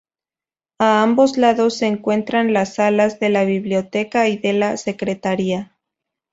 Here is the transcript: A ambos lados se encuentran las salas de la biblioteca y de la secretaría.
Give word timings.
A 0.79 1.03
ambos 1.03 1.37
lados 1.37 1.77
se 1.77 1.85
encuentran 1.85 2.53
las 2.53 2.73
salas 2.73 3.19
de 3.19 3.29
la 3.29 3.45
biblioteca 3.45 4.29
y 4.29 4.37
de 4.37 4.53
la 4.53 4.75
secretaría. 4.77 5.77